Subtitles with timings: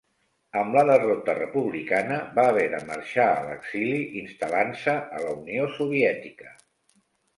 [0.61, 6.55] Amb la derrota republicana va haver de marxar a l'exili, instal·lant-se a la Unió Soviètica.